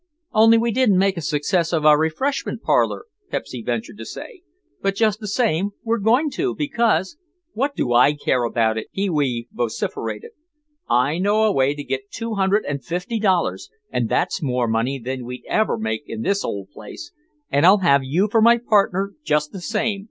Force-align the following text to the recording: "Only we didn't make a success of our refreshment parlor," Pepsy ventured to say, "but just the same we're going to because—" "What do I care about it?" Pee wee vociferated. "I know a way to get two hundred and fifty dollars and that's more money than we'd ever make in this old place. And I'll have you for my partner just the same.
"Only 0.33 0.57
we 0.57 0.71
didn't 0.71 0.97
make 0.97 1.15
a 1.15 1.21
success 1.21 1.71
of 1.71 1.85
our 1.85 1.95
refreshment 1.95 2.63
parlor," 2.63 3.05
Pepsy 3.29 3.61
ventured 3.63 3.99
to 3.99 4.05
say, 4.07 4.41
"but 4.81 4.95
just 4.95 5.19
the 5.19 5.27
same 5.27 5.73
we're 5.83 5.99
going 5.99 6.31
to 6.31 6.55
because—" 6.55 7.17
"What 7.53 7.75
do 7.75 7.93
I 7.93 8.13
care 8.13 8.43
about 8.43 8.79
it?" 8.79 8.87
Pee 8.91 9.11
wee 9.11 9.47
vociferated. 9.51 10.31
"I 10.89 11.19
know 11.19 11.43
a 11.43 11.51
way 11.51 11.75
to 11.75 11.83
get 11.83 12.09
two 12.09 12.33
hundred 12.33 12.65
and 12.65 12.83
fifty 12.83 13.19
dollars 13.19 13.69
and 13.91 14.09
that's 14.09 14.41
more 14.41 14.67
money 14.67 14.97
than 14.97 15.23
we'd 15.23 15.45
ever 15.47 15.77
make 15.77 16.01
in 16.07 16.23
this 16.23 16.43
old 16.43 16.71
place. 16.71 17.11
And 17.51 17.63
I'll 17.63 17.81
have 17.85 18.03
you 18.03 18.27
for 18.27 18.41
my 18.41 18.57
partner 18.57 19.13
just 19.23 19.51
the 19.51 19.61
same. 19.61 19.99